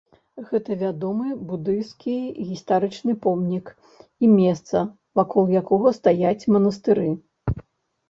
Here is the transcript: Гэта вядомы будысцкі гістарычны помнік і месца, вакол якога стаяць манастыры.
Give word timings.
Гэта 0.51 0.77
вядомы 0.83 1.27
будысцкі 1.49 2.15
гістарычны 2.47 3.13
помнік 3.27 3.67
і 4.23 4.25
месца, 4.39 4.77
вакол 5.23 5.57
якога 5.63 5.97
стаяць 6.03 6.39
манастыры. 6.59 7.09